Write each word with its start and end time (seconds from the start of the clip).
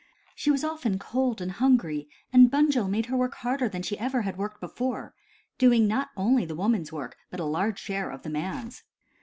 She 0.33 0.49
was 0.49 0.63
often 0.63 0.97
cold 0.97 1.41
and 1.41 1.51
hungry, 1.51 2.09
and 2.33 2.49
Bunjil 2.49 2.89
made 2.89 3.05
her 3.05 3.15
work 3.15 3.35
harder 3.35 3.69
than 3.69 3.83
she 3.83 3.97
had 3.97 4.05
ever 4.15 4.33
worked 4.35 4.59
before, 4.59 5.13
doing 5.59 5.85
not 5.87 6.09
only 6.17 6.43
the 6.43 6.55
woman's 6.55 6.91
work, 6.91 7.17
but 7.29 7.39
a 7.39 7.45
large 7.45 7.77
share 7.77 8.09
of 8.09 8.23
the 8.23 8.29
man's. 8.31 8.81